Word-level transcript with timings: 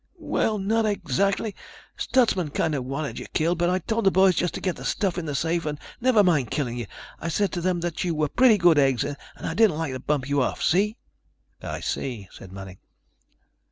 "Well, 0.17 0.57
not 0.57 0.87
exactly. 0.87 1.53
Stutsman 1.95 2.49
kind 2.55 2.73
of 2.73 2.83
wanted 2.85 3.19
you 3.19 3.27
killed, 3.35 3.59
but 3.59 3.69
I 3.69 3.77
told 3.77 4.03
the 4.03 4.09
boys 4.09 4.33
just 4.33 4.55
to 4.55 4.59
get 4.59 4.75
the 4.75 4.83
stuff 4.83 5.15
in 5.19 5.27
the 5.27 5.35
safe 5.35 5.63
and 5.67 5.77
never 5.99 6.23
mind 6.23 6.49
killing 6.49 6.75
you. 6.75 6.87
I 7.19 7.27
said 7.27 7.51
to 7.51 7.61
them 7.61 7.81
that 7.81 8.03
you 8.03 8.15
were 8.15 8.27
pretty 8.27 8.57
good 8.57 8.79
eggs 8.79 9.03
and 9.03 9.15
I 9.37 9.53
didn't 9.53 9.77
like 9.77 9.93
to 9.93 9.99
bump 9.99 10.27
you 10.27 10.41
off, 10.41 10.63
see?" 10.63 10.97
"I 11.61 11.81
see," 11.81 12.29
said 12.31 12.51
Manning. 12.51 12.79